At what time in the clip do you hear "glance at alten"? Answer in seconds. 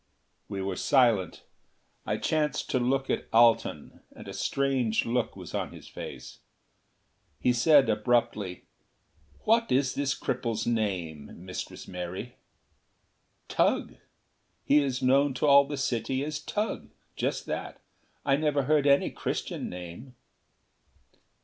2.79-3.99